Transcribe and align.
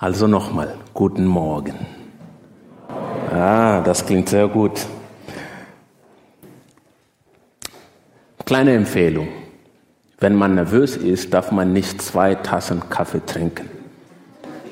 Also 0.00 0.26
nochmal, 0.26 0.74
guten 0.92 1.24
Morgen. 1.24 1.86
Ah, 3.30 3.80
das 3.82 4.04
klingt 4.04 4.28
sehr 4.28 4.48
gut. 4.48 4.86
Kleine 8.44 8.74
Empfehlung. 8.74 9.28
Wenn 10.18 10.34
man 10.34 10.56
nervös 10.56 10.96
ist, 10.96 11.32
darf 11.32 11.52
man 11.52 11.72
nicht 11.72 12.02
zwei 12.02 12.34
Tassen 12.34 12.88
Kaffee 12.90 13.24
trinken. 13.24 13.70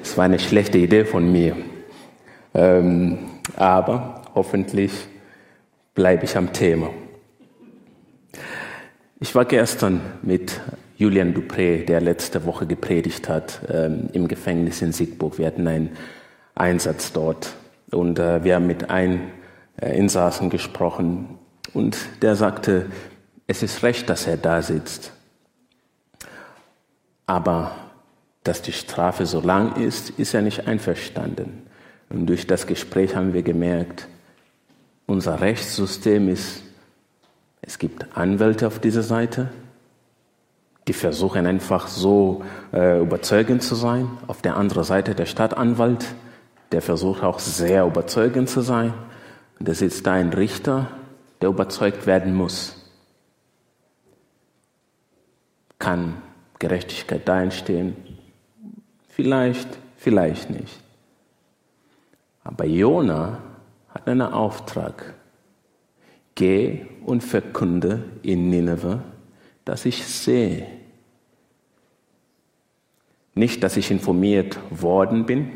Das 0.01 0.17
war 0.17 0.25
eine 0.25 0.41
schlechte 0.41 0.79
Idee 0.79 1.05
von 1.05 1.31
mir. 1.31 1.57
Ähm, 2.55 3.19
aber 3.57 4.23
hoffentlich 4.35 4.93
bleibe 5.95 6.25
ich 6.25 6.37
am 6.37 6.53
Thema. 6.53 6.91
Ich 9.21 9.35
war 9.37 9.45
gestern 9.45 10.01
mit 10.23 10.61
Julian 10.97 11.35
Dupré, 11.35 11.85
der 11.85 12.01
letzte 12.01 12.45
Woche 12.45 12.67
gepredigt 12.67 13.29
hat, 13.29 13.61
ähm, 13.69 14.09
im 14.13 14.29
Gefängnis 14.29 14.83
in 14.83 14.93
Siegburg. 14.93 15.39
Wir 15.39 15.47
hatten 15.47 15.67
einen 15.67 15.91
Einsatz 16.55 17.13
dort 17.13 17.55
und 17.91 18.19
äh, 18.19 18.45
wir 18.45 18.57
haben 18.57 18.67
mit 18.67 18.91
einem 18.91 19.21
äh, 19.81 19.97
Insassen 19.97 20.51
gesprochen 20.51 21.39
und 21.73 21.97
der 22.21 22.37
sagte, 22.37 22.87
es 23.47 23.63
ist 23.63 23.83
recht, 23.83 24.09
dass 24.09 24.27
er 24.27 24.37
da 24.37 24.63
sitzt, 24.63 25.13
aber 27.27 27.73
dass 28.45 28.63
die 28.63 28.73
Strafe 28.73 29.27
so 29.27 29.41
lang 29.41 29.77
ist, 29.77 30.11
ist 30.11 30.35
er 30.35 30.43
nicht 30.43 30.67
einverstanden. 30.67 31.63
Und 32.09 32.27
durch 32.27 32.47
das 32.47 32.67
Gespräch 32.67 33.15
haben 33.17 33.33
wir 33.33 33.43
gemerkt, 33.43 34.09
unser 35.07 35.41
Rechtssystem 35.41 36.29
ist, 36.29 36.63
es 37.63 37.79
gibt 37.79 38.17
Anwälte 38.17 38.67
auf 38.67 38.81
dieser 38.81 39.03
Seite, 39.03 39.49
die 40.89 40.93
versuchen 40.93 41.47
einfach 41.47 41.87
so 41.87 42.43
äh, 42.73 43.01
überzeugend 43.01 43.63
zu 43.63 43.75
sein. 43.75 44.09
Auf 44.27 44.43
der 44.43 44.57
anderen 44.57 44.85
Seite 44.85 45.15
der 45.15 45.27
Stadtanwalt, 45.27 46.07
der 46.73 46.83
versucht 46.83 47.23
auch 47.23 47.39
sehr 47.39 47.85
überzeugend 47.85 48.49
zu 48.49 48.63
sein. 48.63 48.93
Und 49.59 49.69
da 49.69 49.75
sitzt 49.75 50.07
da 50.07 50.13
ein 50.13 50.33
Richter, 50.33 50.89
der 51.41 51.51
überzeugt 51.51 52.07
werden 52.07 52.35
muss. 52.35 52.77
Kann 55.79 56.15
Gerechtigkeit 56.59 57.29
da 57.29 57.43
entstehen? 57.43 57.97
Vielleicht, 59.09 59.69
vielleicht 59.97 60.51
nicht. 60.51 60.81
Aber 62.45 62.65
Jona 62.65 63.39
hat 63.89 64.09
einen 64.09 64.23
Auftrag. 64.23 65.15
Geh 66.35 66.87
und 67.05 67.23
verkünde 67.23 68.05
in 68.23 68.49
Nineveh, 68.49 69.01
dass 69.65 69.85
ich 69.85 70.05
sehe. 70.05 70.67
Nicht, 73.35 73.63
dass 73.63 73.77
ich 73.77 73.91
informiert 73.91 74.59
worden 74.71 75.27
bin 75.27 75.53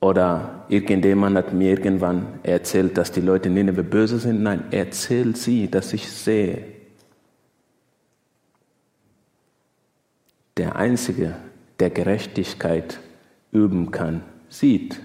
oder 0.00 0.64
irgendjemand 0.68 1.36
hat 1.36 1.52
mir 1.52 1.70
irgendwann 1.70 2.40
erzählt, 2.42 2.96
dass 2.96 3.12
die 3.12 3.20
Leute 3.20 3.48
in 3.48 3.54
Nineveh 3.54 3.82
böse 3.82 4.18
sind. 4.18 4.42
Nein, 4.42 4.64
erzähl 4.70 5.36
sie, 5.36 5.70
dass 5.70 5.92
ich 5.92 6.10
sehe. 6.10 6.64
Der 10.56 10.76
Einzige, 10.76 11.36
der 11.80 11.90
Gerechtigkeit 11.90 13.00
üben 13.52 13.90
kann, 13.90 14.22
sieht. 14.48 15.00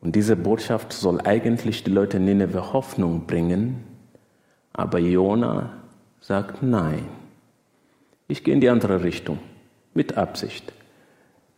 Und 0.00 0.16
diese 0.16 0.36
Botschaft 0.36 0.92
soll 0.92 1.20
eigentlich 1.22 1.84
die 1.84 1.90
Leute 1.90 2.16
in 2.16 2.24
Nineveh 2.24 2.72
Hoffnung 2.72 3.26
bringen, 3.26 3.84
aber 4.72 4.98
Jona 4.98 5.79
sagt 6.20 6.62
nein. 6.62 7.06
Ich 8.28 8.44
gehe 8.44 8.54
in 8.54 8.60
die 8.60 8.68
andere 8.68 9.02
Richtung, 9.02 9.38
mit 9.94 10.16
Absicht. 10.16 10.72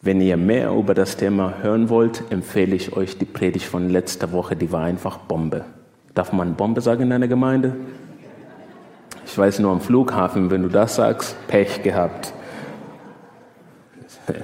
Wenn 0.01 0.21
ihr 0.21 0.37
mehr 0.37 0.71
über 0.71 0.95
das 0.95 1.17
Thema 1.17 1.59
hören 1.63 1.89
wollt, 1.89 2.25
empfehle 2.31 2.75
ich 2.75 2.97
euch 2.97 3.19
die 3.19 3.25
Predigt 3.25 3.67
von 3.67 3.89
letzter 3.89 4.33
Woche, 4.33 4.57
die 4.57 4.73
war 4.73 4.85
einfach 4.85 5.19
Bombe. 5.19 5.65
Darf 6.15 6.33
man 6.33 6.55
Bombe 6.55 6.81
sagen 6.81 7.03
in 7.03 7.13
einer 7.13 7.29
Gemeinde? 7.29 7.77
Ich 9.27 9.37
weiß 9.37 9.61
nur 9.61 9.73
am 9.73 9.81
Flughafen, 9.81 10.51
wenn 10.51 10.63
du 10.63 10.69
das 10.69 10.97
sagst, 10.97 11.37
Pech 11.47 11.83
gehabt. 11.83 12.33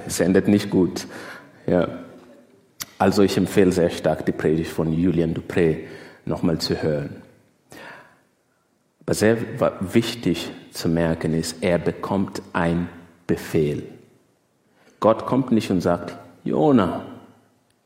Es 0.07 0.19
endet 0.19 0.47
nicht 0.47 0.69
gut. 0.69 1.07
Ja. 1.67 1.87
Also 2.97 3.21
ich 3.23 3.37
empfehle 3.37 3.71
sehr 3.71 3.89
stark 3.89 4.25
die 4.25 4.31
Predigt 4.31 4.71
von 4.71 4.91
Julian 4.91 5.33
Dupré 5.33 5.81
nochmal 6.25 6.57
zu 6.57 6.81
hören. 6.81 7.21
Aber 9.09 9.15
sehr 9.15 9.37
wichtig 9.79 10.51
zu 10.71 10.87
merken 10.87 11.33
ist, 11.33 11.63
er 11.63 11.79
bekommt 11.79 12.43
ein 12.53 12.89
Befehl. 13.25 13.87
Gott 14.99 15.25
kommt 15.25 15.51
nicht 15.51 15.71
und 15.71 15.81
sagt, 15.81 16.15
Jona, 16.43 17.05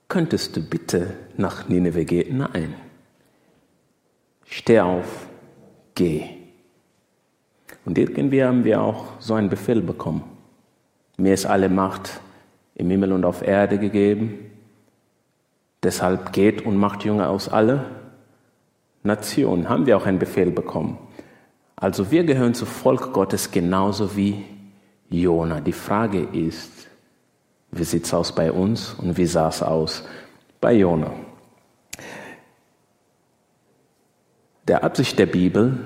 könntest 0.10 0.58
du 0.58 0.62
bitte 0.62 1.14
nach 1.38 1.70
Nineveh 1.70 2.04
gehen? 2.04 2.40
Nein. 2.40 2.74
Steh 4.44 4.82
auf, 4.82 5.28
geh. 5.96 6.26
Und 7.86 7.98
irgendwie 7.98 8.44
haben 8.44 8.66
wir 8.66 8.82
auch 8.82 9.06
so 9.20 9.36
einen 9.36 9.50
Befehl 9.50 9.82
bekommen. 9.82 10.26
Mir 11.16 11.36
ist 11.36 11.46
alle 11.46 11.70
Macht 11.70 12.20
im 12.76 12.90
Himmel 12.90 13.14
und 13.14 13.24
auf 13.24 13.48
Erde 13.48 13.78
gegeben. 13.78 14.52
Deshalb 15.84 16.34
geht 16.34 16.66
und 16.66 16.76
macht 16.76 17.06
Jünger 17.06 17.30
aus 17.30 17.48
alle 17.48 17.86
Nationen. 19.04 19.70
Haben 19.70 19.86
wir 19.86 19.96
auch 19.96 20.06
einen 20.06 20.20
Befehl 20.20 20.52
bekommen. 20.52 20.98
Also 21.84 22.12
wir 22.12 22.24
gehören 22.24 22.54
zu 22.54 22.66
Volk 22.66 23.12
Gottes 23.12 23.52
genauso 23.52 24.16
wie 24.16 24.46
Jona. 25.10 25.60
Die 25.60 25.74
Frage 25.74 26.22
ist, 26.32 26.72
wie 27.72 27.84
sieht 27.84 28.06
es 28.06 28.14
aus 28.14 28.34
bei 28.34 28.54
uns 28.54 28.94
und 28.94 29.18
wie 29.18 29.26
sah 29.26 29.50
es 29.50 29.62
aus 29.62 30.06
bei 30.62 30.76
Jona? 30.76 31.12
Der 34.66 34.86
Absicht 34.86 35.20
der 35.20 35.26
Bibel 35.26 35.78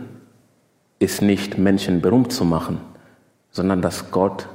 ist 1.00 1.24
nicht, 1.24 1.58
Menschen 1.58 2.00
berühmt 2.00 2.32
zu 2.32 2.46
machen, 2.46 2.80
sondern 3.50 3.82
dass 3.82 4.12
Gott 4.12 4.48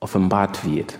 offenbart 0.00 0.64
wird. 0.68 0.98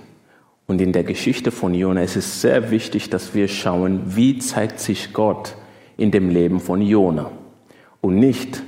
Und 0.69 0.81
in 0.81 0.93
der 0.93 1.03
Geschichte 1.03 1.51
von 1.51 1.75
Jona 1.75 2.03
ist 2.03 2.15
es 2.15 2.41
sehr 2.41 2.71
wichtig, 2.71 3.11
dass 3.11 3.35
wir 3.35 3.49
schauen, 3.49 4.15
wie 4.15 4.39
zeigt 4.39 4.79
sich 4.79 5.13
Gott 5.13 5.57
in 5.97 6.13
dem 6.13 6.29
Leben 6.29 6.61
von 6.61 6.81
Jona. 6.81 7.33
Und 8.01 8.15
nicht, 8.15 8.63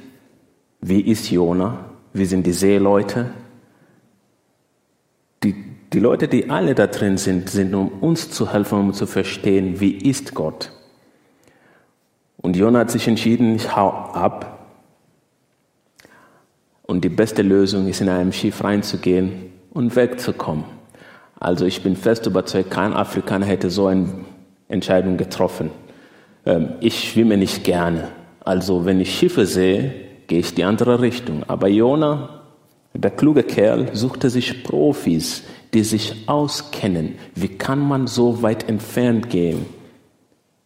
wie 0.82 1.00
ist 1.00 1.30
Jona? 1.30 1.84
Wie 2.12 2.26
sind 2.26 2.44
die 2.44 2.52
Seeleute? 2.52 3.30
Die, 5.44 5.54
die 5.92 6.00
Leute, 6.00 6.26
die 6.26 6.50
alle 6.50 6.74
da 6.74 6.88
drin 6.88 7.16
sind, 7.16 7.48
sind 7.48 7.72
um 7.74 7.88
uns 8.00 8.30
zu 8.30 8.52
helfen, 8.52 8.78
um 8.78 8.92
zu 8.92 9.06
verstehen, 9.06 9.80
wie 9.80 9.92
ist 9.92 10.34
Gott. 10.34 10.72
Und 12.36 12.56
Jona 12.56 12.80
hat 12.80 12.90
sich 12.90 13.06
entschieden, 13.06 13.54
ich 13.54 13.74
hau 13.76 13.90
ab. 13.90 14.66
Und 16.82 17.04
die 17.04 17.08
beste 17.08 17.42
Lösung 17.42 17.86
ist, 17.86 18.00
in 18.00 18.08
einem 18.08 18.32
Schiff 18.32 18.62
reinzugehen 18.64 19.52
und 19.72 19.94
wegzukommen. 19.94 20.64
Also 21.38 21.64
ich 21.64 21.82
bin 21.84 21.94
fest 21.94 22.26
überzeugt, 22.26 22.72
kein 22.72 22.92
Afrikaner 22.92 23.46
hätte 23.46 23.70
so 23.70 23.86
eine 23.86 24.08
Entscheidung 24.68 25.16
getroffen. 25.16 25.70
Ähm, 26.44 26.70
ich 26.80 27.08
schwimme 27.08 27.36
nicht 27.36 27.62
gerne. 27.62 28.08
Also 28.40 28.84
wenn 28.84 29.00
ich 29.00 29.16
Schiffe 29.16 29.46
sehe, 29.46 30.11
gehe 30.32 30.40
ich 30.40 30.54
die 30.54 30.64
andere 30.64 31.02
Richtung. 31.02 31.44
Aber 31.46 31.68
Jona, 31.68 32.40
der 32.94 33.10
kluge 33.10 33.42
Kerl, 33.42 33.94
suchte 33.94 34.30
sich 34.30 34.64
Profis, 34.64 35.42
die 35.74 35.84
sich 35.84 36.26
auskennen. 36.26 37.16
Wie 37.34 37.48
kann 37.48 37.78
man 37.78 38.06
so 38.06 38.40
weit 38.40 38.66
entfernt 38.66 39.28
gehen 39.28 39.66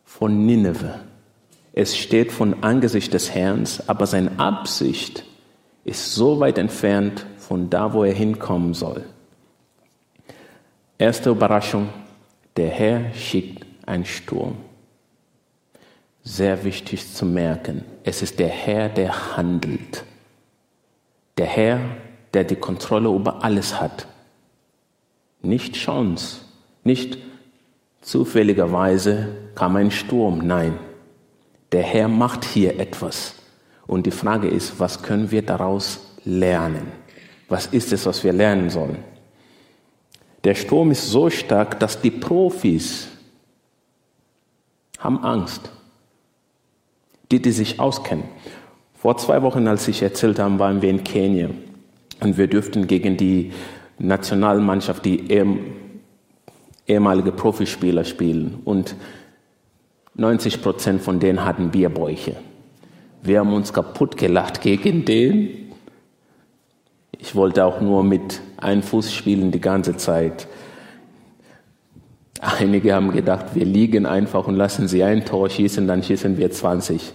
von 0.05 0.47
Nineveh? 0.47 1.01
Es 1.73 1.97
steht 1.97 2.31
von 2.31 2.63
Angesicht 2.63 3.13
des 3.13 3.35
Herrn, 3.35 3.65
aber 3.89 4.07
seine 4.07 4.39
Absicht 4.39 5.25
ist 5.83 6.15
so 6.15 6.39
weit 6.39 6.59
entfernt 6.59 7.27
von 7.37 7.69
da, 7.69 7.93
wo 7.93 8.05
er 8.05 8.15
hinkommen 8.15 8.73
soll. 8.73 9.05
Erste 10.97 11.31
Überraschung, 11.31 11.89
der 12.57 12.69
Herr 12.69 13.13
schickt 13.15 13.67
einen 13.85 14.05
Sturm. 14.05 14.59
Sehr 16.29 16.65
wichtig 16.65 17.15
zu 17.15 17.25
merken, 17.25 17.85
es 18.03 18.21
ist 18.21 18.41
der 18.41 18.49
Herr, 18.49 18.89
der 18.89 19.37
handelt. 19.37 20.03
Der 21.39 21.47
Herr, 21.47 21.79
der 22.35 22.43
die 22.43 22.57
Kontrolle 22.57 23.09
über 23.15 23.45
alles 23.45 23.81
hat. 23.81 24.09
Nicht 25.41 25.77
Chance, 25.77 26.41
nicht 26.83 27.19
zufälligerweise 28.01 29.29
kam 29.55 29.77
ein 29.77 29.93
Sturm, 29.93 30.45
nein. 30.45 30.77
Der 31.71 31.85
Herr 31.85 32.09
macht 32.09 32.45
hier 32.45 32.81
etwas. 32.81 33.37
Und 33.87 34.05
die 34.07 34.11
Frage 34.11 34.49
ist, 34.49 34.81
was 34.81 35.05
können 35.05 35.31
wir 35.31 35.43
daraus 35.43 36.01
lernen? 36.25 36.91
Was 37.49 37.67
ist 37.67 37.93
es, 37.93 38.05
was 38.05 38.25
wir 38.25 38.33
lernen 38.33 38.69
sollen? 38.69 38.99
Der 40.43 40.57
Sturm 40.57 40.91
ist 40.91 41.09
so 41.09 41.31
stark, 41.31 41.79
dass 41.79 42.01
die 42.01 42.11
Profis 42.11 43.07
haben 44.99 45.23
Angst 45.23 45.71
die, 47.31 47.41
die 47.41 47.53
sich 47.53 47.81
auskennen. 47.81 48.25
Vor 48.95 49.17
zwei 49.19 49.43
Wochen, 49.43 49.67
als 49.69 49.87
ich 49.89 50.03
erzählt 50.03 50.39
habe, 50.39 50.59
waren 50.59 50.83
wir 50.83 50.91
in 50.91 51.05
Kenia 51.05 51.51
und 52.21 52.39
wir 52.39 52.47
dürften 52.47 52.87
gegen 52.87 53.17
die 53.17 53.53
Nationalmannschaft, 53.99 55.05
die 55.05 55.29
ehemalige 56.87 57.33
Profispieler 57.33 58.05
spielen 58.05 58.59
und 58.65 58.95
90 60.15 60.63
Prozent 60.63 61.03
von 61.03 61.21
denen 61.21 61.45
hatten 61.45 61.71
Bierbäuche. 61.71 62.37
Wir 63.23 63.41
haben 63.41 63.53
uns 63.53 63.73
kaputt 63.73 64.17
gelacht 64.17 64.61
gegen 64.61 65.05
den. 65.05 65.73
Ich 67.19 67.35
wollte 67.35 67.65
auch 67.65 67.81
nur 67.81 68.03
mit 68.05 68.41
einem 68.57 68.83
Fuß 68.83 69.13
spielen 69.13 69.51
die 69.51 69.61
ganze 69.61 69.97
Zeit. 69.97 70.47
Einige 72.41 72.95
haben 72.95 73.13
gedacht, 73.13 73.55
wir 73.55 73.65
liegen 73.65 74.07
einfach 74.07 74.47
und 74.47 74.57
lassen 74.57 74.89
sie 74.89 75.03
ein 75.03 75.25
Tor 75.25 75.49
schießen, 75.49 75.87
dann 75.87 76.03
schießen 76.03 76.37
wir 76.37 76.51
20. 76.51 77.13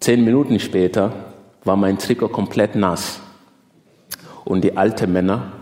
Zehn 0.00 0.24
Minuten 0.24 0.60
später 0.60 1.12
war 1.64 1.76
mein 1.76 1.98
Trikot 1.98 2.28
komplett 2.28 2.74
nass. 2.74 3.20
Und 4.44 4.64
die 4.64 4.76
alten 4.76 5.12
Männer, 5.12 5.52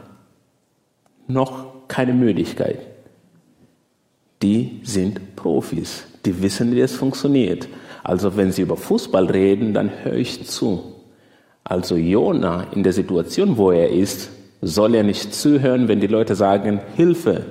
noch 1.26 1.88
keine 1.88 2.14
Müdigkeit. 2.14 2.80
Die 4.42 4.80
sind 4.84 5.36
Profis, 5.36 6.04
die 6.24 6.42
wissen, 6.42 6.74
wie 6.74 6.80
es 6.80 6.94
funktioniert. 6.94 7.68
Also 8.04 8.36
wenn 8.36 8.52
sie 8.52 8.62
über 8.62 8.76
Fußball 8.76 9.26
reden, 9.26 9.74
dann 9.74 9.90
höre 10.04 10.14
ich 10.14 10.46
zu. 10.46 10.94
Also 11.64 11.96
Jona 11.96 12.68
in 12.72 12.82
der 12.82 12.92
Situation, 12.92 13.58
wo 13.58 13.72
er 13.72 13.90
ist, 13.90 14.30
soll 14.62 14.94
er 14.94 15.02
nicht 15.02 15.34
zuhören, 15.34 15.88
wenn 15.88 16.00
die 16.00 16.06
Leute 16.06 16.34
sagen, 16.34 16.80
Hilfe, 16.96 17.44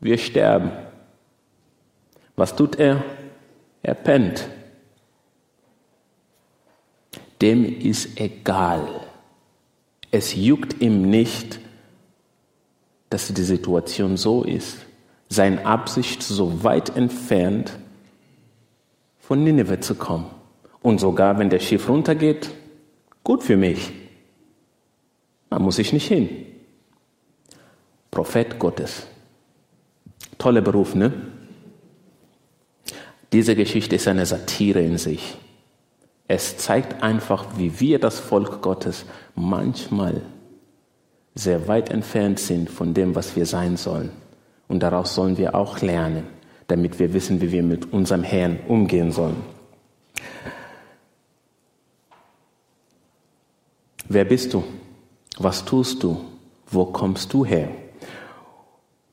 wir 0.00 0.18
sterben. 0.18 0.70
Was 2.36 2.54
tut 2.54 2.76
er? 2.76 3.02
Er 3.82 3.94
pennt. 3.94 4.48
Dem 7.40 7.64
ist 7.64 8.20
egal. 8.20 8.86
Es 10.10 10.34
juckt 10.34 10.80
ihm 10.80 11.08
nicht, 11.10 11.60
dass 13.10 13.32
die 13.32 13.42
Situation 13.42 14.16
so 14.16 14.42
ist. 14.42 14.78
Seine 15.28 15.64
Absicht 15.66 16.22
so 16.22 16.64
weit 16.64 16.96
entfernt, 16.96 17.78
von 19.18 19.44
Nineveh 19.44 19.80
zu 19.80 19.94
kommen. 19.94 20.26
Und 20.80 21.00
sogar 21.00 21.38
wenn 21.38 21.50
der 21.50 21.60
Schiff 21.60 21.88
runtergeht, 21.88 22.50
gut 23.22 23.42
für 23.42 23.56
mich. 23.56 23.92
Da 25.50 25.58
muss 25.58 25.78
ich 25.78 25.92
nicht 25.92 26.08
hin. 26.08 26.46
Prophet 28.10 28.58
Gottes. 28.58 29.06
Toller 30.38 30.60
Beruf, 30.60 30.94
ne? 30.94 31.12
Diese 33.32 33.54
Geschichte 33.54 33.96
ist 33.96 34.08
eine 34.08 34.24
Satire 34.24 34.80
in 34.80 34.96
sich. 34.96 35.36
Es 36.28 36.56
zeigt 36.56 37.02
einfach, 37.02 37.46
wie 37.56 37.80
wir 37.80 37.98
das 37.98 38.20
Volk 38.20 38.62
Gottes 38.62 39.04
manchmal 39.34 40.22
sehr 41.34 41.68
weit 41.68 41.90
entfernt 41.90 42.38
sind 42.38 42.70
von 42.70 42.94
dem, 42.94 43.14
was 43.14 43.36
wir 43.36 43.46
sein 43.46 43.76
sollen. 43.76 44.10
Und 44.66 44.82
daraus 44.82 45.14
sollen 45.14 45.38
wir 45.38 45.54
auch 45.54 45.80
lernen, 45.80 46.24
damit 46.66 46.98
wir 46.98 47.12
wissen, 47.12 47.40
wie 47.40 47.52
wir 47.52 47.62
mit 47.62 47.92
unserem 47.92 48.22
Herrn 48.22 48.58
umgehen 48.68 49.12
sollen. 49.12 49.42
Wer 54.08 54.24
bist 54.24 54.54
du? 54.54 54.64
Was 55.38 55.64
tust 55.64 56.02
du? 56.02 56.24
Wo 56.66 56.86
kommst 56.86 57.32
du 57.32 57.44
her? 57.44 57.68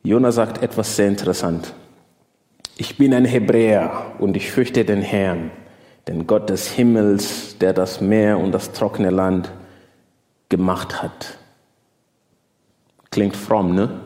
Jona 0.06 0.32
sagt 0.32 0.62
etwas 0.62 0.96
sehr 0.96 1.08
interessant. 1.08 1.74
Ich 2.78 2.96
bin 2.96 3.12
ein 3.12 3.26
Hebräer 3.26 4.14
und 4.20 4.38
ich 4.38 4.52
fürchte 4.52 4.86
den 4.86 5.02
Herrn, 5.02 5.50
den 6.08 6.28
Gott 6.28 6.52
des 6.52 6.68
Himmels, 6.68 7.58
der 7.58 7.74
das 7.74 8.02
Meer 8.02 8.38
und 8.38 8.52
das 8.52 8.72
trockene 8.72 9.10
Land 9.10 9.52
gemacht 10.48 11.02
hat. 11.02 11.40
Klingt 13.10 13.36
fromm, 13.36 13.74
ne? 13.74 14.00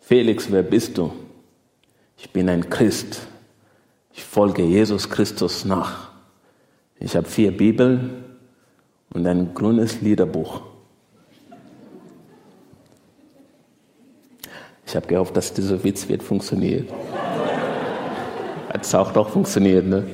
Felix, 0.00 0.50
wer 0.50 0.64
bist 0.64 0.98
du? 0.98 1.12
Ich 2.16 2.32
bin 2.32 2.48
ein 2.48 2.68
Christ. 2.68 3.20
Ich 4.12 4.24
folge 4.24 4.64
Jesus 4.64 5.08
Christus 5.08 5.64
nach. 5.64 6.10
Ich 6.98 7.14
habe 7.14 7.28
vier 7.28 7.56
Bibeln 7.56 8.24
und 9.12 9.26
ein 9.28 9.54
grünes 9.54 10.00
Liederbuch. 10.00 10.62
Ich 14.86 14.94
habe 14.94 15.06
gehofft, 15.06 15.36
dass 15.36 15.52
dieser 15.52 15.82
Witz 15.82 16.08
wird 16.08 16.22
funktionieren. 16.22 16.86
Hat 18.72 18.84
es 18.84 18.94
auch 18.94 19.12
doch 19.12 19.28
funktioniert, 19.28 19.86
ne? 19.86 20.04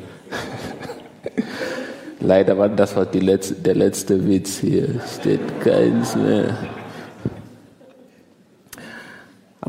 Leider 2.20 2.56
war 2.56 2.68
das 2.68 2.96
war 2.96 3.06
letzte, 3.12 3.54
der 3.54 3.74
letzte 3.74 4.26
Witz 4.26 4.58
hier. 4.58 5.00
Steht 5.06 5.60
keins 5.60 6.16
mehr 6.16 6.56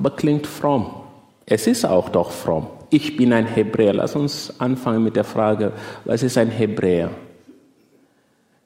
aber 0.04 0.18
klingt 0.18 0.46
fromm. 0.46 0.94
Es 1.46 1.66
ist 1.66 1.86
auch 1.86 2.10
doch 2.10 2.32
fromm. 2.32 2.68
Ich 2.90 3.16
bin 3.16 3.32
ein 3.32 3.46
Hebräer. 3.46 3.94
Lass 3.94 4.18
uns 4.18 4.60
anfangen 4.60 5.02
mit 5.02 5.16
der 5.16 5.24
Frage, 5.24 5.72
was 6.04 6.24
ist 6.24 6.38
ein 6.38 6.50
Hebräer? 6.50 7.12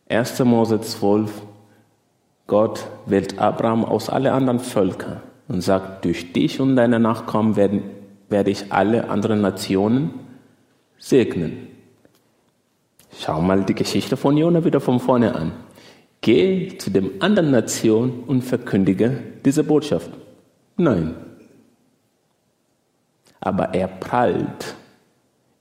1. 0.09 0.39
Mose 0.39 0.81
12, 0.81 1.29
Gott 2.47 2.87
wählt 3.05 3.37
Abraham 3.37 3.85
aus 3.85 4.09
allen 4.09 4.33
anderen 4.33 4.59
Völkern 4.59 5.21
und 5.47 5.61
sagt, 5.61 6.05
durch 6.05 6.33
dich 6.33 6.59
und 6.59 6.75
deine 6.75 6.99
Nachkommen 6.99 7.55
werden, 7.55 7.83
werde 8.29 8.51
ich 8.51 8.71
alle 8.71 9.09
anderen 9.09 9.41
Nationen 9.41 10.11
segnen. 10.97 11.67
Schau 13.19 13.41
mal 13.41 13.63
die 13.63 13.75
Geschichte 13.75 14.17
von 14.17 14.37
Jona 14.37 14.63
wieder 14.63 14.79
von 14.79 14.99
vorne 14.99 15.33
an. 15.35 15.51
Geh 16.21 16.77
zu 16.77 16.89
dem 16.89 17.21
anderen 17.21 17.51
Nation 17.51 18.23
und 18.27 18.41
verkündige 18.41 19.23
diese 19.45 19.63
Botschaft. 19.63 20.11
Nein. 20.75 21.15
Aber 23.39 23.73
er 23.73 23.87
prallt. 23.87 24.75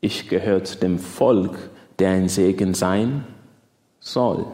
Ich 0.00 0.28
gehöre 0.28 0.64
zu 0.64 0.78
dem 0.78 0.98
Volk, 0.98 1.56
der 1.98 2.10
ein 2.10 2.28
Segen 2.28 2.74
sein 2.74 3.24
soll. 4.00 4.46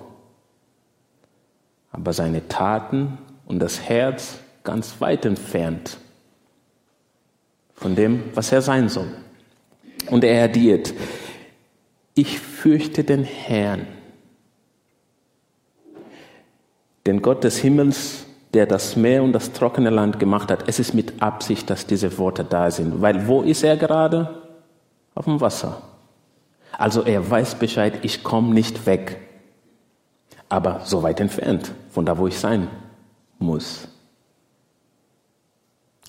Aber 1.90 2.12
seine 2.12 2.48
Taten 2.48 3.18
und 3.46 3.58
das 3.58 3.80
Herz 3.80 4.38
ganz 4.64 5.00
weit 5.00 5.24
entfernt 5.24 5.98
von 7.74 7.94
dem, 7.94 8.24
was 8.34 8.52
er 8.52 8.62
sein 8.62 8.88
soll. 8.88 9.08
Und 10.08 10.24
er 10.24 10.44
addiert, 10.44 10.92
ich 12.14 12.38
fürchte 12.38 13.04
den 13.04 13.24
Herrn, 13.24 13.86
den 17.06 17.22
Gott 17.22 17.42
des 17.44 17.58
Himmels 17.58 18.26
der 18.54 18.66
das 18.66 18.96
Meer 18.96 19.22
und 19.22 19.32
das 19.32 19.52
trockene 19.52 19.90
Land 19.90 20.18
gemacht 20.18 20.50
hat. 20.50 20.68
Es 20.68 20.78
ist 20.78 20.92
mit 20.92 21.22
Absicht, 21.22 21.70
dass 21.70 21.86
diese 21.86 22.18
Worte 22.18 22.44
da 22.44 22.70
sind. 22.70 23.00
Weil 23.00 23.26
wo 23.26 23.42
ist 23.42 23.62
er 23.62 23.76
gerade? 23.76 24.42
Auf 25.14 25.24
dem 25.24 25.40
Wasser. 25.40 25.82
Also 26.76 27.02
er 27.02 27.28
weiß 27.28 27.56
Bescheid, 27.56 27.98
ich 28.02 28.22
komme 28.22 28.54
nicht 28.54 28.86
weg. 28.86 29.18
Aber 30.48 30.80
so 30.84 31.02
weit 31.02 31.20
entfernt 31.20 31.72
von 31.90 32.04
da, 32.04 32.18
wo 32.18 32.26
ich 32.26 32.38
sein 32.38 32.68
muss. 33.38 33.88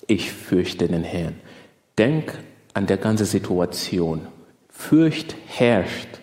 Ich 0.06 0.32
fürchte 0.32 0.88
den 0.88 1.04
Herrn. 1.04 1.36
Denk 1.98 2.38
an 2.74 2.86
der 2.86 2.98
ganze 2.98 3.24
Situation. 3.24 4.26
Fürcht 4.68 5.36
herrscht 5.46 6.20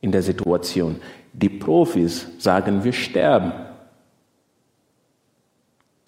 in 0.00 0.12
der 0.12 0.22
Situation. 0.22 0.96
Die 1.32 1.48
Profis 1.48 2.28
sagen, 2.38 2.84
wir 2.84 2.92
sterben. 2.92 3.52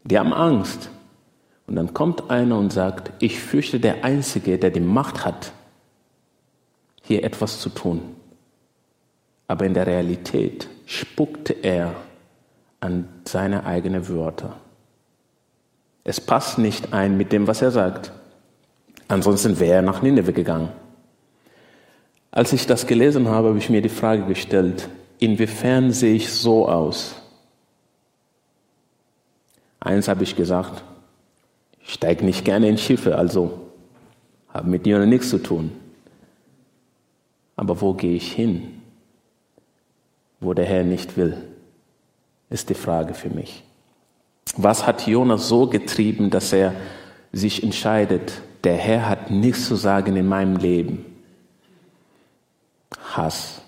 Die 0.05 0.19
haben 0.19 0.33
Angst. 0.33 0.91
Und 1.67 1.77
dann 1.77 1.95
kommt 1.95 2.31
einer 2.31 2.59
und 2.59 2.73
sagt, 2.73 3.13
ich 3.23 3.39
fürchte 3.39 3.79
der 3.79 4.05
Einzige, 4.05 4.59
der 4.59 4.71
die 4.71 4.81
Macht 4.81 5.25
hat, 5.25 5.53
hier 7.03 7.23
etwas 7.23 7.61
zu 7.61 7.69
tun. 7.69 8.03
Aber 9.47 9.67
in 9.67 9.75
der 9.75 9.87
Realität 9.87 10.69
spuckte 10.87 11.53
er 11.53 11.95
an 12.81 13.09
seine 13.25 13.67
eigenen 13.67 14.09
Wörter. 14.09 14.57
Es 16.05 16.21
passt 16.21 16.59
nicht 16.59 16.93
ein 16.93 17.17
mit 17.17 17.33
dem, 17.33 17.47
was 17.47 17.63
er 17.63 17.71
sagt. 17.71 18.13
Ansonsten 19.09 19.59
wäre 19.59 19.77
er 19.77 19.83
nach 19.83 20.03
Nineveh 20.03 20.33
gegangen. 20.33 20.71
Als 22.31 22.53
ich 22.53 22.67
das 22.67 22.87
gelesen 22.87 23.29
habe, 23.29 23.49
habe 23.49 23.59
ich 23.59 23.71
mir 23.71 23.83
die 23.83 23.89
Frage 23.89 24.25
gestellt, 24.25 24.89
inwiefern 25.19 25.93
sehe 25.93 26.15
ich 26.15 26.33
so 26.33 26.69
aus? 26.69 27.17
Eins 29.81 30.09
habe 30.09 30.23
ich 30.23 30.37
gesagt, 30.37 30.85
ich 31.83 31.95
steige 31.95 32.25
nicht 32.25 32.45
gerne 32.45 32.69
in 32.69 32.79
Schiffe, 32.79 33.17
also 33.17 33.59
habe 34.49 34.69
mit 34.69 34.87
dir 34.87 35.05
nichts 35.07 35.31
zu 35.31 35.39
tun. 35.39 35.73
Aber 37.57 37.81
wo 37.81 37.95
gehe 37.95 38.15
ich 38.15 38.33
hin, 38.33 38.81
wo 40.39 40.55
der 40.55 40.67
Herr 40.67 40.85
nicht 40.85 41.17
will, 41.17 41.37
ist 42.49 42.69
die 42.69 42.75
Frage 42.75 43.15
für 43.15 43.31
mich. 43.31 43.65
Was 44.57 44.87
hat 44.87 45.07
Jonas 45.07 45.49
so 45.49 45.67
getrieben, 45.67 46.31
dass 46.31 46.53
er 46.53 46.75
sich 47.33 47.63
entscheidet, 47.63 48.33
der 48.65 48.77
Herr 48.77 49.09
hat 49.09 49.31
nichts 49.31 49.67
zu 49.67 49.77
sagen 49.77 50.17
in 50.17 50.27
meinem 50.27 50.57
Leben? 50.57 51.05
Hass. 53.13 53.63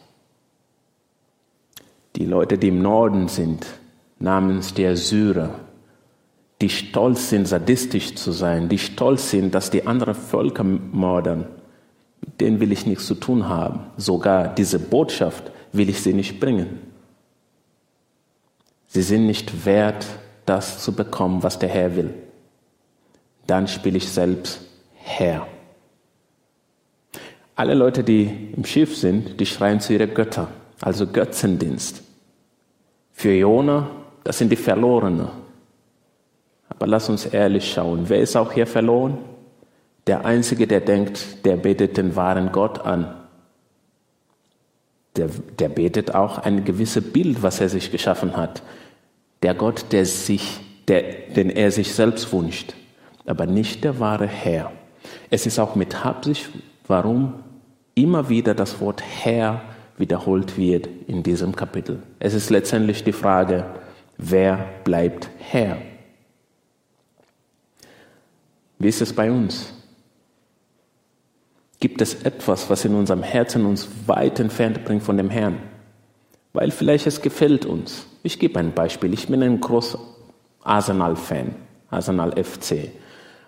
Die 2.16 2.26
Leute, 2.26 2.58
die 2.58 2.68
im 2.68 2.82
Norden 2.82 3.28
sind, 3.28 3.66
namens 4.18 4.74
der 4.74 4.96
Syrer, 4.96 5.60
die 6.60 6.68
stolz 6.68 7.30
sind, 7.30 7.48
sadistisch 7.48 8.14
zu 8.14 8.30
sein, 8.32 8.68
die 8.68 8.78
stolz 8.78 9.30
sind, 9.30 9.54
dass 9.54 9.70
die 9.70 9.86
anderen 9.86 10.14
Völker 10.14 10.62
mordern, 10.62 11.46
mit 12.20 12.40
denen 12.40 12.60
will 12.60 12.70
ich 12.70 12.86
nichts 12.86 13.06
zu 13.06 13.14
tun 13.14 13.48
haben. 13.48 13.80
Sogar 13.96 14.54
diese 14.54 14.78
Botschaft 14.78 15.50
will 15.72 15.88
ich 15.88 16.00
sie 16.02 16.14
nicht 16.14 16.38
bringen. 16.38 16.80
Sie 18.86 19.02
sind 19.02 19.26
nicht 19.26 19.64
wert, 19.64 20.06
das 20.52 20.84
zu 20.84 20.92
bekommen, 20.92 21.42
was 21.42 21.58
der 21.58 21.70
Herr 21.70 21.96
will. 21.96 22.12
Dann 23.46 23.66
spiele 23.66 23.96
ich 23.96 24.08
selbst 24.10 24.60
Herr. 24.94 25.46
Alle 27.56 27.72
Leute, 27.72 28.04
die 28.04 28.52
im 28.54 28.66
Schiff 28.66 28.94
sind, 28.94 29.40
die 29.40 29.46
schreien 29.46 29.80
zu 29.80 29.94
ihren 29.94 30.12
Göttern, 30.12 30.48
also 30.82 31.06
Götzendienst. 31.06 32.02
Für 33.12 33.32
Jona, 33.32 33.90
das 34.24 34.36
sind 34.36 34.50
die 34.52 34.56
Verlorenen. 34.56 35.28
Aber 36.68 36.86
lass 36.86 37.08
uns 37.08 37.24
ehrlich 37.24 37.72
schauen, 37.72 38.10
wer 38.10 38.20
ist 38.20 38.36
auch 38.36 38.52
hier 38.52 38.66
verloren? 38.66 39.16
Der 40.06 40.26
Einzige, 40.26 40.66
der 40.66 40.80
denkt, 40.80 41.46
der 41.46 41.56
betet 41.56 41.96
den 41.96 42.14
wahren 42.14 42.52
Gott 42.52 42.84
an. 42.84 43.14
Der, 45.16 45.30
der 45.58 45.70
betet 45.70 46.14
auch 46.14 46.36
ein 46.38 46.64
gewisses 46.64 47.10
Bild, 47.10 47.42
was 47.42 47.60
er 47.60 47.70
sich 47.70 47.90
geschaffen 47.90 48.36
hat. 48.36 48.62
Der 49.42 49.54
Gott, 49.54 49.86
der 49.90 50.06
sich, 50.06 50.60
der, 50.88 51.02
den 51.34 51.50
er 51.50 51.70
sich 51.70 51.94
selbst 51.94 52.32
wünscht, 52.32 52.74
aber 53.26 53.46
nicht 53.46 53.84
der 53.84 53.98
wahre 53.98 54.26
Herr. 54.26 54.72
Es 55.30 55.46
ist 55.46 55.58
auch 55.58 55.74
mit 55.74 56.04
Absicht, 56.04 56.48
warum 56.86 57.34
immer 57.94 58.28
wieder 58.28 58.54
das 58.54 58.80
Wort 58.80 59.02
Herr 59.02 59.62
wiederholt 59.98 60.56
wird 60.56 60.88
in 61.06 61.22
diesem 61.22 61.54
Kapitel. 61.54 62.02
Es 62.18 62.34
ist 62.34 62.50
letztendlich 62.50 63.04
die 63.04 63.12
Frage, 63.12 63.66
wer 64.16 64.68
bleibt 64.84 65.28
Herr? 65.38 65.78
Wie 68.78 68.88
ist 68.88 69.00
es 69.00 69.12
bei 69.12 69.30
uns? 69.30 69.72
Gibt 71.78 72.00
es 72.00 72.22
etwas, 72.22 72.70
was 72.70 72.84
in 72.84 72.94
unserem 72.94 73.22
Herzen 73.22 73.66
uns 73.66 73.88
weit 74.06 74.38
entfernt 74.40 74.84
bringt 74.84 75.02
von 75.02 75.16
dem 75.16 75.30
Herrn? 75.30 75.58
Weil 76.52 76.70
vielleicht 76.70 77.06
es 77.06 77.22
gefällt 77.22 77.64
uns. 77.64 78.06
Ich 78.22 78.38
gebe 78.38 78.58
ein 78.58 78.72
Beispiel. 78.72 79.12
Ich 79.12 79.28
bin 79.28 79.42
ein 79.42 79.60
großer 79.60 79.98
Arsenal-Fan, 80.62 81.54
Arsenal 81.90 82.32
FC. 82.42 82.90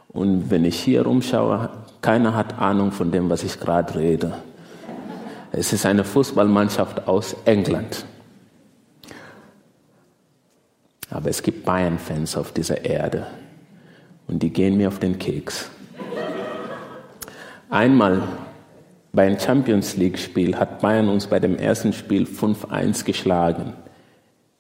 Und 0.09 0.51
wenn 0.51 0.65
ich 0.65 0.81
hier 0.81 1.03
rumschaue, 1.03 1.71
keiner 2.01 2.35
hat 2.35 2.59
Ahnung 2.59 2.93
von 2.93 3.11
dem, 3.11 3.31
was 3.31 3.43
ich 3.43 3.61
gerade 3.61 3.99
rede. 3.99 4.35
Es 5.53 5.73
ist 5.73 5.87
eine 5.87 6.05
Fußballmannschaft 6.05 7.07
aus 7.07 7.37
England. 7.45 8.05
Aber 11.11 11.31
es 11.31 11.43
gibt 11.43 11.65
Bayern-Fans 11.65 12.37
auf 12.37 12.53
dieser 12.53 12.85
Erde. 12.85 13.27
Und 14.27 14.43
die 14.43 14.51
gehen 14.51 14.77
mir 14.77 14.89
auf 14.89 14.99
den 14.99 15.19
Keks. 15.19 15.71
Einmal 17.71 18.23
bei 19.15 19.27
einem 19.27 19.39
Champions 19.39 19.97
League-Spiel 19.97 20.57
hat 20.57 20.81
Bayern 20.81 21.09
uns 21.09 21.29
bei 21.29 21.39
dem 21.39 21.57
ersten 21.57 21.93
Spiel 21.93 22.25
5-1 22.25 23.05
geschlagen. 23.05 23.73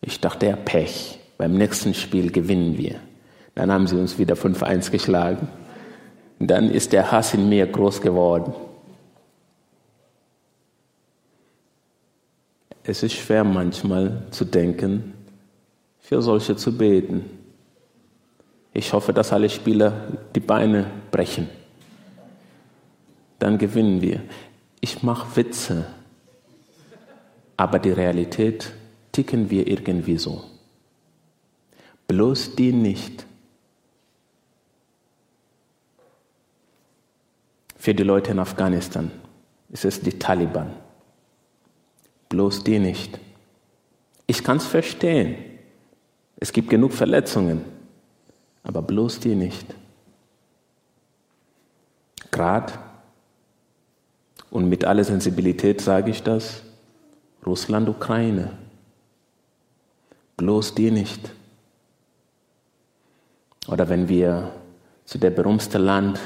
Ich 0.01 0.21
dachte, 0.21 0.47
ja, 0.47 0.57
Pech. 0.57 1.19
Beim 1.37 1.55
nächsten 1.55 1.93
Spiel 1.95 2.31
gewinnen 2.31 2.79
wir. 2.79 3.01
Dann 3.57 3.73
haben 3.73 3.89
sie 3.89 3.99
uns 3.99 4.17
wieder 4.17 4.37
5-1 4.37 4.93
geschlagen. 4.93 5.49
Dann 6.39 6.71
ist 6.71 6.93
der 6.93 7.11
Hass 7.11 7.35
in 7.35 7.49
mir 7.49 7.67
groß 7.67 8.01
geworden. 8.01 8.55
Es 12.85 13.03
ist 13.03 13.15
schwer 13.15 13.43
manchmal 13.43 14.23
zu 14.31 14.45
denken, 14.45 15.15
für 15.99 16.23
solche 16.23 16.55
zu 16.55 16.77
beten. 16.77 17.25
Ich 18.73 18.93
hoffe, 18.93 19.13
dass 19.13 19.33
alle 19.33 19.49
Spieler 19.49 20.13
die 20.35 20.41
Beine 20.41 20.87
brechen 21.11 21.49
dann 23.45 23.59
gewinnen 23.59 24.01
wir. 24.01 24.23
Ich 24.81 25.03
mache 25.03 25.37
Witze, 25.37 25.85
aber 27.59 27.79
die 27.79 27.91
Realität 27.91 28.73
ticken 29.13 29.51
wir 29.51 29.67
irgendwie 29.67 30.17
so. 30.17 30.43
Bloß 32.09 32.57
die 32.57 32.73
nicht. 32.73 33.27
Für 37.77 37.95
die 37.95 38.03
Leute 38.03 38.31
in 38.31 38.39
Afghanistan 38.39 39.11
ist 39.69 39.85
es 39.85 40.01
die 40.01 40.19
Taliban. 40.19 40.73
Bloß 42.31 42.65
die 42.65 42.79
nicht. 42.79 43.21
Ich 44.27 44.43
kann 44.43 44.57
es 44.57 44.65
verstehen. 44.65 45.37
Es 46.37 46.51
gibt 46.51 46.71
genug 46.71 46.95
Verletzungen, 46.95 47.63
aber 48.63 48.81
bloß 48.81 49.21
die 49.21 49.35
nicht. 49.35 49.67
Gerade 52.31 52.73
und 54.55 54.69
mit 54.69 54.85
aller 54.85 55.03
Sensibilität 55.03 55.81
sage 55.81 56.13
ich 56.13 56.23
das, 56.23 56.63
Russland, 57.45 57.89
Ukraine. 57.89 58.51
Bloß 60.37 60.77
die 60.77 60.93
nicht. 60.93 61.33
Oder 63.67 63.89
wenn 63.89 64.09
wir 64.09 64.53
zu 65.07 65.19
der 65.19 65.31
berühmten 65.31 65.83
Land 65.83 66.21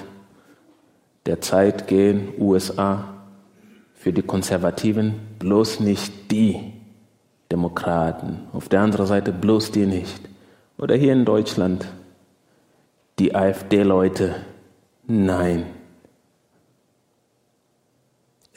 der 1.25 1.41
Zeit 1.41 1.87
gehen, 1.87 2.35
USA, 2.39 3.15
für 3.95 4.13
die 4.13 4.21
Konservativen, 4.21 5.15
bloß 5.39 5.81
nicht 5.81 6.31
die 6.31 6.75
Demokraten. 7.51 8.41
Auf 8.53 8.69
der 8.69 8.83
anderen 8.83 9.07
Seite 9.07 9.33
bloß 9.33 9.73
die 9.73 9.87
nicht. 9.87 10.21
Oder 10.77 10.97
hier 10.97 11.15
in 11.15 11.25
Deutschland, 11.25 11.87
die 13.19 13.35
AfD-Leute, 13.35 14.35
nein. 15.07 15.78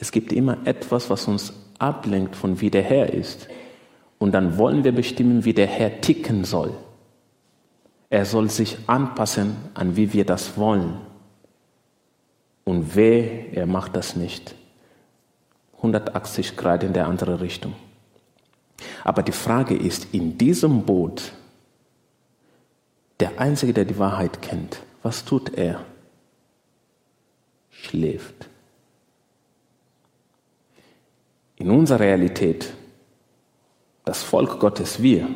Es 0.02 0.10
gibt 0.10 0.32
immer 0.32 0.58
etwas, 0.64 1.10
was 1.10 1.28
uns 1.28 1.52
ablenkt 1.78 2.34
von 2.34 2.60
wie 2.60 2.72
der 2.72 2.82
Herr 2.82 3.14
ist. 3.14 3.46
Und 4.18 4.32
dann 4.32 4.58
wollen 4.58 4.82
wir 4.82 4.90
bestimmen, 4.90 5.44
wie 5.44 5.54
der 5.54 5.68
Herr 5.68 6.00
ticken 6.00 6.42
soll. 6.42 6.74
Er 8.10 8.24
soll 8.24 8.50
sich 8.50 8.78
anpassen 8.88 9.54
an 9.74 9.94
wie 9.94 10.12
wir 10.12 10.24
das 10.26 10.56
wollen. 10.56 10.96
Und 12.64 12.96
weh, 12.96 13.52
er 13.52 13.66
macht 13.66 13.94
das 13.94 14.16
nicht. 14.16 14.56
180 15.76 16.56
Grad 16.56 16.82
in 16.82 16.94
der 16.94 17.06
andere 17.06 17.40
Richtung. 17.40 17.76
Aber 19.04 19.22
die 19.22 19.30
Frage 19.30 19.76
ist, 19.76 20.08
in 20.12 20.36
diesem 20.36 20.82
Boot, 20.82 21.32
der 23.20 23.38
Einzige, 23.38 23.72
der 23.72 23.84
die 23.84 24.00
Wahrheit 24.00 24.42
kennt, 24.42 24.80
was 25.04 25.24
tut 25.24 25.54
er? 25.54 25.84
Schläft 27.70 28.48
in 31.62 31.70
unserer 31.70 32.00
Realität, 32.00 32.72
das 34.04 34.24
Volk 34.24 34.58
Gottes, 34.58 35.00
wir, 35.00 35.28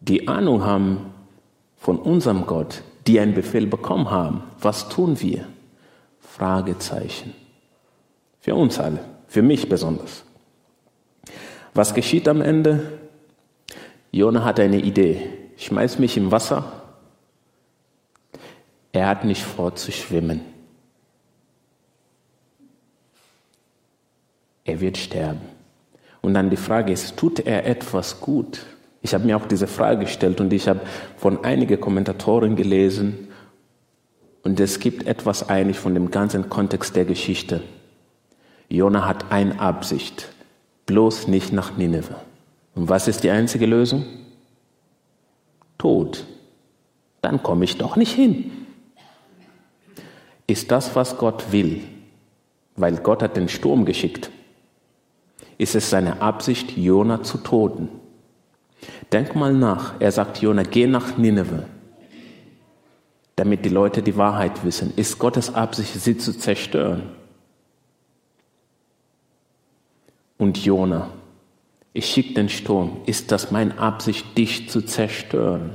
die 0.00 0.28
Ahnung 0.28 0.64
haben 0.64 1.12
von 1.76 1.98
unserem 1.98 2.46
Gott, 2.46 2.82
die 3.08 3.18
einen 3.18 3.34
Befehl 3.34 3.66
bekommen 3.66 4.12
haben, 4.12 4.44
was 4.60 4.88
tun 4.88 5.20
wir? 5.20 5.48
Fragezeichen. 6.20 7.34
Für 8.38 8.54
uns 8.54 8.78
alle, 8.78 9.00
für 9.26 9.42
mich 9.42 9.68
besonders. 9.68 10.22
Was 11.74 11.92
geschieht 11.92 12.28
am 12.28 12.40
Ende? 12.40 12.96
Jona 14.12 14.44
hat 14.44 14.60
eine 14.60 14.78
Idee. 14.78 15.28
Schmeiß 15.56 15.98
mich 15.98 16.16
im 16.16 16.30
Wasser. 16.30 16.84
Er 18.92 19.08
hat 19.08 19.24
nicht 19.24 19.42
vor 19.42 19.74
zu 19.74 19.90
schwimmen. 19.90 20.53
Er 24.64 24.80
wird 24.80 24.96
sterben. 24.96 25.42
Und 26.22 26.34
dann 26.34 26.50
die 26.50 26.56
Frage 26.56 26.92
ist, 26.92 27.16
tut 27.16 27.40
er 27.40 27.66
etwas 27.66 28.20
gut? 28.20 28.64
Ich 29.02 29.12
habe 29.12 29.26
mir 29.26 29.36
auch 29.36 29.46
diese 29.46 29.66
Frage 29.66 30.00
gestellt 30.00 30.40
und 30.40 30.52
ich 30.52 30.66
habe 30.66 30.80
von 31.18 31.44
einigen 31.44 31.78
Kommentatoren 31.78 32.56
gelesen 32.56 33.28
und 34.42 34.58
es 34.58 34.80
gibt 34.80 35.06
etwas 35.06 35.48
einig 35.50 35.78
von 35.78 35.92
dem 35.92 36.10
ganzen 36.10 36.48
Kontext 36.48 36.96
der 36.96 37.04
Geschichte. 37.04 37.60
Jona 38.70 39.06
hat 39.06 39.30
eine 39.30 39.60
Absicht, 39.60 40.30
bloß 40.86 41.28
nicht 41.28 41.52
nach 41.52 41.76
Nineveh. 41.76 42.14
Und 42.74 42.88
was 42.88 43.06
ist 43.06 43.22
die 43.22 43.30
einzige 43.30 43.66
Lösung? 43.66 44.06
Tod. 45.76 46.24
Dann 47.20 47.42
komme 47.42 47.64
ich 47.64 47.76
doch 47.76 47.96
nicht 47.96 48.12
hin. 48.12 48.50
Ist 50.46 50.70
das, 50.70 50.96
was 50.96 51.18
Gott 51.18 51.52
will? 51.52 51.82
Weil 52.76 52.96
Gott 52.96 53.22
hat 53.22 53.36
den 53.36 53.50
Sturm 53.50 53.84
geschickt 53.84 54.30
ist 55.58 55.74
es 55.74 55.90
seine 55.90 56.20
Absicht, 56.20 56.76
Jona 56.76 57.22
zu 57.22 57.38
toten. 57.38 57.88
Denk 59.12 59.34
mal 59.34 59.52
nach. 59.52 59.94
Er 60.00 60.12
sagt 60.12 60.38
Jona, 60.38 60.62
geh 60.62 60.86
nach 60.86 61.16
Nineveh, 61.16 61.64
damit 63.36 63.64
die 63.64 63.70
Leute 63.70 64.02
die 64.02 64.16
Wahrheit 64.16 64.64
wissen. 64.64 64.92
Ist 64.96 65.18
Gottes 65.18 65.54
Absicht, 65.54 65.94
sie 65.94 66.18
zu 66.18 66.36
zerstören? 66.36 67.02
Und 70.36 70.58
Jona, 70.64 71.10
ich 71.92 72.06
schicke 72.06 72.34
den 72.34 72.48
Sturm. 72.48 72.98
Ist 73.06 73.30
das 73.30 73.50
meine 73.50 73.78
Absicht, 73.78 74.36
dich 74.36 74.68
zu 74.68 74.82
zerstören? 74.82 75.70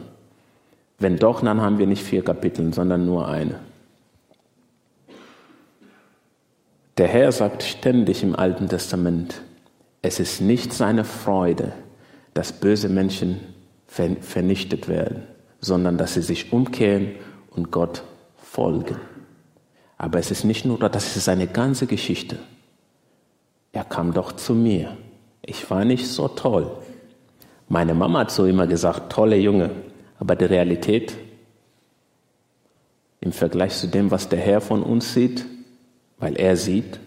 Wenn 0.97 1.15
doch, 1.15 1.41
dann 1.41 1.61
haben 1.61 1.79
wir 1.79 1.87
nicht 1.87 2.03
vier 2.03 2.23
Kapitel, 2.23 2.73
sondern 2.73 3.05
nur 3.05 3.27
eine. 3.27 3.59
Der 6.97 7.07
Herr 7.07 7.31
sagt 7.31 7.63
ständig 7.63 8.21
im 8.23 8.35
Alten 8.35 8.67
Testament, 8.67 9.41
es 10.01 10.19
ist 10.19 10.41
nicht 10.41 10.73
seine 10.73 11.03
Freude, 11.03 11.73
dass 12.33 12.53
böse 12.53 12.89
Menschen 12.89 13.39
vernichtet 13.87 14.87
werden, 14.87 15.23
sondern 15.59 15.97
dass 15.97 16.13
sie 16.13 16.21
sich 16.21 16.53
umkehren 16.53 17.11
und 17.49 17.71
Gott 17.71 18.03
folgen. 18.37 18.97
Aber 19.97 20.19
es 20.19 20.31
ist 20.31 20.45
nicht 20.45 20.65
nur 20.65 20.77
das, 20.79 21.17
ist 21.17 21.25
seine 21.25 21.47
ganze 21.47 21.85
Geschichte. 21.85 22.37
Er 23.73 23.83
kam 23.83 24.13
doch 24.13 24.31
zu 24.31 24.53
mir. 24.55 24.95
Ich 25.41 25.69
war 25.69 25.83
nicht 25.83 26.07
so 26.07 26.27
toll. 26.27 26.71
Meine 27.67 27.93
Mama 27.93 28.19
hat 28.19 28.31
so 28.31 28.45
immer 28.45 28.67
gesagt, 28.67 29.11
tolle 29.11 29.35
Junge. 29.37 29.71
Aber 30.19 30.35
die 30.35 30.45
Realität 30.45 31.15
im 33.21 33.31
Vergleich 33.31 33.75
zu 33.75 33.87
dem, 33.87 34.11
was 34.11 34.29
der 34.29 34.39
Herr 34.39 34.61
von 34.61 34.83
uns 34.83 35.13
sieht, 35.13 35.45
weil 36.17 36.35
er 36.35 36.55
sieht, 36.55 36.99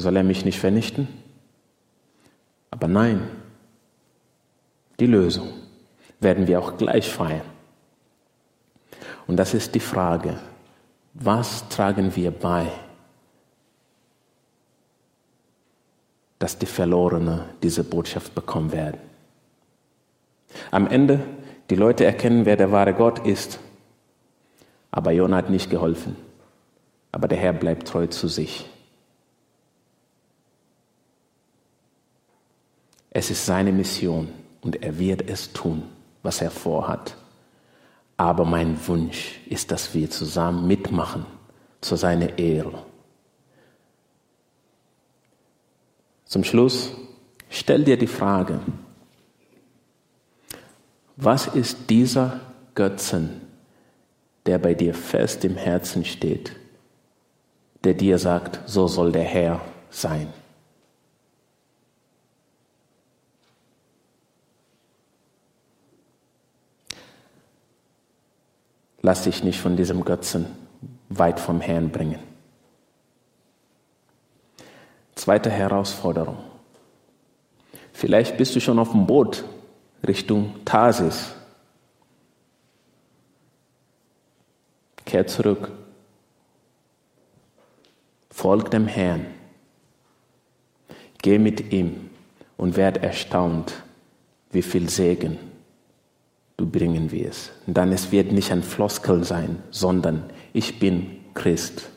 soll 0.00 0.16
er 0.16 0.22
mich 0.22 0.44
nicht 0.44 0.58
vernichten? 0.58 1.08
Aber 2.70 2.88
nein, 2.88 3.28
die 4.98 5.06
Lösung 5.06 5.48
werden 6.20 6.46
wir 6.46 6.58
auch 6.60 6.76
gleich 6.76 7.10
feiern. 7.10 7.42
Und 9.26 9.36
das 9.36 9.54
ist 9.54 9.74
die 9.74 9.80
Frage, 9.80 10.38
was 11.14 11.68
tragen 11.68 12.16
wir 12.16 12.30
bei, 12.30 12.66
dass 16.38 16.58
die 16.58 16.66
Verlorenen 16.66 17.42
diese 17.62 17.84
Botschaft 17.84 18.34
bekommen 18.34 18.72
werden? 18.72 19.00
Am 20.70 20.86
Ende, 20.86 21.20
die 21.70 21.76
Leute 21.76 22.04
erkennen, 22.04 22.46
wer 22.46 22.56
der 22.56 22.72
wahre 22.72 22.94
Gott 22.94 23.26
ist. 23.26 23.58
Aber 24.90 25.12
Jona 25.12 25.36
hat 25.36 25.50
nicht 25.50 25.70
geholfen. 25.70 26.16
Aber 27.10 27.28
der 27.28 27.38
Herr 27.38 27.52
bleibt 27.52 27.88
treu 27.88 28.06
zu 28.06 28.28
sich. 28.28 28.68
Es 33.14 33.30
ist 33.30 33.44
seine 33.44 33.72
Mission 33.72 34.28
und 34.62 34.82
er 34.82 34.98
wird 34.98 35.28
es 35.28 35.52
tun, 35.52 35.82
was 36.22 36.40
er 36.40 36.50
vorhat. 36.50 37.14
Aber 38.16 38.46
mein 38.46 38.78
Wunsch 38.88 39.38
ist, 39.46 39.70
dass 39.70 39.92
wir 39.92 40.08
zusammen 40.08 40.66
mitmachen 40.66 41.26
zu 41.82 41.96
seiner 41.96 42.38
Ehre. 42.38 42.82
Zum 46.24 46.42
Schluss 46.42 46.92
stell 47.50 47.84
dir 47.84 47.98
die 47.98 48.06
Frage, 48.06 48.60
was 51.16 51.48
ist 51.48 51.90
dieser 51.90 52.40
Götzen, 52.74 53.42
der 54.46 54.58
bei 54.58 54.72
dir 54.72 54.94
fest 54.94 55.44
im 55.44 55.56
Herzen 55.56 56.06
steht, 56.06 56.52
der 57.84 57.92
dir 57.92 58.18
sagt, 58.18 58.60
so 58.66 58.88
soll 58.88 59.12
der 59.12 59.24
Herr 59.24 59.60
sein? 59.90 60.32
Lass 69.02 69.24
dich 69.24 69.42
nicht 69.42 69.60
von 69.60 69.76
diesem 69.76 70.04
Götzen 70.04 70.46
weit 71.08 71.40
vom 71.40 71.60
Herrn 71.60 71.90
bringen. 71.90 72.20
Zweite 75.16 75.50
Herausforderung. 75.50 76.38
Vielleicht 77.92 78.36
bist 78.38 78.54
du 78.56 78.60
schon 78.60 78.78
auf 78.78 78.92
dem 78.92 79.06
Boot 79.06 79.44
Richtung 80.06 80.54
Tarsis. 80.64 81.34
Kehr 85.04 85.26
zurück. 85.26 85.70
Folg 88.30 88.70
dem 88.70 88.86
Herrn. 88.86 89.26
Geh 91.20 91.38
mit 91.38 91.72
ihm 91.72 92.10
und 92.56 92.76
werd 92.76 93.02
erstaunt, 93.02 93.82
wie 94.50 94.62
viel 94.62 94.88
Segen 94.88 95.51
du 96.62 96.70
bringen 96.70 97.10
wirst. 97.10 97.50
Dann 97.66 97.92
es 97.92 98.12
wird 98.12 98.30
nicht 98.30 98.52
ein 98.52 98.62
Floskel 98.62 99.24
sein, 99.24 99.58
sondern 99.70 100.30
ich 100.52 100.78
bin 100.78 101.18
Christ 101.34 101.90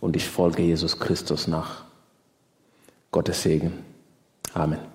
und 0.00 0.16
ich 0.16 0.28
folge 0.28 0.62
Jesus 0.62 0.98
Christus 0.98 1.46
nach. 1.46 1.84
Gottes 3.10 3.42
Segen. 3.42 3.72
Amen. 4.52 4.91